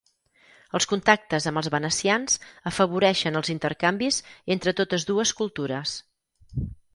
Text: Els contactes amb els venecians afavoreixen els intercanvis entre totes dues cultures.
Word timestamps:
Els 0.77 0.87
contactes 0.93 1.45
amb 1.51 1.59
els 1.61 1.69
venecians 1.75 2.37
afavoreixen 2.71 3.37
els 3.43 3.51
intercanvis 3.55 4.19
entre 4.57 4.75
totes 4.81 5.07
dues 5.13 5.35
cultures. 5.43 5.95